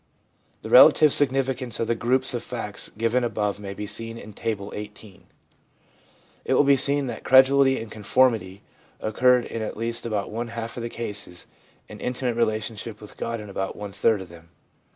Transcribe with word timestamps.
The 0.63 0.69
relative 0.71 1.13
significance 1.13 1.79
of 1.79 1.85
the 1.85 1.93
groups 1.93 2.33
of 2.33 2.41
facts 2.41 2.89
given 2.97 3.23
above 3.23 3.59
may 3.59 3.75
be 3.75 3.85
seen 3.85 4.17
in 4.17 4.33
Table 4.33 4.71
XVIII. 4.71 5.27
It 6.43 6.53
will 6.55 6.63
be 6.63 6.75
seen 6.75 7.05
that 7.05 7.23
credulity 7.23 7.79
and 7.79 7.91
conformity 7.91 8.63
occurred 8.99 9.45
in 9.45 9.61
at 9.61 9.77
least 9.77 10.03
about 10.07 10.31
one 10.31 10.47
half 10.47 10.75
of 10.75 10.81
the 10.81 10.89
cases, 10.89 11.45
and 11.87 12.01
intimate 12.01 12.33
re 12.35 12.45
lationship 12.45 12.99
with 12.99 13.15
God 13.15 13.39
in 13.39 13.47
about 13.47 13.75
one 13.75 13.91
third 13.91 14.21
of 14.21 14.29
them. 14.29 14.49